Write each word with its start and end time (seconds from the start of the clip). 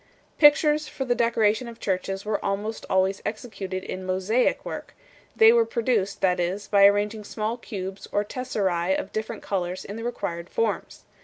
411 0.39 0.39
Pictures 0.39 0.87
for 0.87 1.05
the 1.05 1.13
decoration 1.13 1.67
of 1.67 1.79
churches 1.79 2.25
were 2.25 2.43
almost 2.43 2.87
always 2.89 3.21
executed 3.23 3.83
in 3.83 4.03
mosaic 4.03 4.65
work; 4.65 4.95
they 5.35 5.53
were 5.53 5.63
pro 5.63 5.83
duced, 5.83 6.21
that 6.21 6.39
is, 6.39 6.67
by 6.67 6.87
arranging 6.87 7.23
small 7.23 7.55
cubes 7.55 8.07
or 8.11 8.25
tesserae 8.25 8.97
of 8.97 9.13
different 9.13 9.43
colours 9.43 9.85
in 9.85 9.97
the 9.97 10.03
required 10.03 10.49
forms. 10.49 11.03